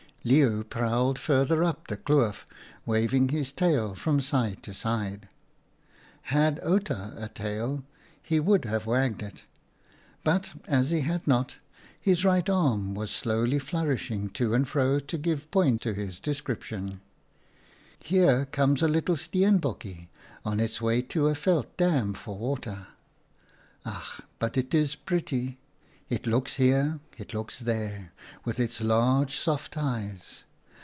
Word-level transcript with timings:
"Leeuw 0.23 0.63
prowled 0.63 1.17
further 1.17 1.63
up 1.63 1.87
the 1.87 1.97
kloof, 1.97 2.45
waving 2.85 3.29
his 3.29 3.51
tail 3.51 3.95
from 3.95 4.19
side 4.21 4.61
to 4.61 4.71
side." 4.71 5.27
Had 6.21 6.59
Outa 6.63 7.13
had 7.19 7.23
a 7.23 7.27
tail 7.29 7.83
he 8.21 8.39
would 8.39 8.65
have 8.65 8.85
wagged 8.85 9.23
it, 9.23 9.41
but, 10.23 10.53
as 10.67 10.91
he 10.91 11.01
had 11.01 11.25
not, 11.25 11.55
his 11.99 12.23
right 12.23 12.47
arm 12.47 12.93
was 12.93 13.09
slowly 13.09 13.57
flourished 13.57 14.13
to 14.35 14.53
and 14.53 14.67
fro 14.67 14.99
to 14.99 15.17
give 15.17 15.49
point 15.49 15.81
to 15.81 15.95
his 15.95 16.19
description." 16.19 17.01
Here 17.99 18.45
comes 18.45 18.83
a 18.83 18.87
little 18.87 19.15
Steen 19.17 19.57
bokje 19.59 20.07
on 20.45 20.59
its 20.59 20.79
way 20.79 21.01
to 21.01 21.29
a 21.29 21.33
veld 21.33 21.75
dam 21.77 22.13
for 22.13 22.37
water. 22.37 22.85
Ach! 23.87 24.21
but 24.37 24.55
it 24.55 24.75
is 24.75 24.95
pretty! 24.95 25.57
It 26.11 26.27
looks 26.27 26.55
here, 26.55 26.99
it 27.17 27.33
looks 27.33 27.57
there, 27.59 28.11
with 28.43 28.59
its 28.59 28.81
large 28.81 29.37
soft 29.37 29.77
eyes. 29.77 30.43